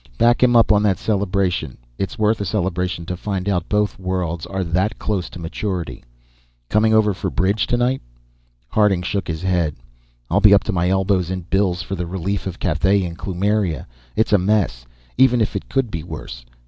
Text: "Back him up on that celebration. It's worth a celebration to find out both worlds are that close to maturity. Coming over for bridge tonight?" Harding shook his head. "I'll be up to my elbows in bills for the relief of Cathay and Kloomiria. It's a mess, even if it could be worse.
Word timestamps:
"Back 0.17 0.41
him 0.41 0.55
up 0.55 0.71
on 0.71 0.81
that 0.81 0.97
celebration. 0.97 1.77
It's 1.99 2.17
worth 2.17 2.41
a 2.41 2.43
celebration 2.45 3.05
to 3.05 3.15
find 3.15 3.47
out 3.47 3.69
both 3.69 3.99
worlds 3.99 4.47
are 4.47 4.63
that 4.63 4.97
close 4.97 5.29
to 5.29 5.37
maturity. 5.37 6.03
Coming 6.69 6.91
over 6.91 7.13
for 7.13 7.29
bridge 7.29 7.67
tonight?" 7.67 8.01
Harding 8.69 9.03
shook 9.03 9.27
his 9.27 9.43
head. 9.43 9.75
"I'll 10.27 10.41
be 10.41 10.55
up 10.55 10.63
to 10.63 10.73
my 10.73 10.89
elbows 10.89 11.29
in 11.29 11.41
bills 11.41 11.83
for 11.83 11.93
the 11.93 12.07
relief 12.07 12.47
of 12.47 12.57
Cathay 12.57 13.03
and 13.03 13.15
Kloomiria. 13.15 13.85
It's 14.15 14.33
a 14.33 14.39
mess, 14.39 14.87
even 15.19 15.39
if 15.39 15.55
it 15.55 15.69
could 15.69 15.91
be 15.91 16.01
worse. 16.01 16.45